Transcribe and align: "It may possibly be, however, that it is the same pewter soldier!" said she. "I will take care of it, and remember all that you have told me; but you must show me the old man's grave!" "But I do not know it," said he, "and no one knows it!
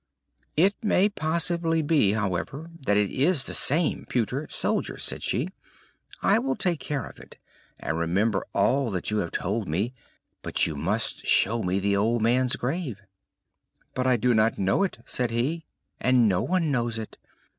"It 0.57 0.73
may 0.81 1.09
possibly 1.09 1.83
be, 1.83 2.13
however, 2.13 2.71
that 2.87 2.97
it 2.97 3.11
is 3.11 3.43
the 3.43 3.53
same 3.53 4.07
pewter 4.09 4.47
soldier!" 4.49 4.97
said 4.97 5.21
she. 5.21 5.49
"I 6.23 6.39
will 6.39 6.55
take 6.55 6.79
care 6.79 7.05
of 7.05 7.19
it, 7.19 7.37
and 7.79 7.95
remember 7.99 8.43
all 8.51 8.89
that 8.89 9.11
you 9.11 9.17
have 9.17 9.29
told 9.29 9.67
me; 9.67 9.93
but 10.41 10.65
you 10.65 10.75
must 10.75 11.27
show 11.27 11.61
me 11.61 11.79
the 11.79 11.95
old 11.95 12.23
man's 12.23 12.55
grave!" 12.55 12.99
"But 13.93 14.07
I 14.07 14.17
do 14.17 14.33
not 14.33 14.57
know 14.57 14.81
it," 14.81 14.97
said 15.05 15.29
he, 15.29 15.67
"and 15.99 16.27
no 16.27 16.41
one 16.41 16.71
knows 16.71 16.97
it! 16.97 17.19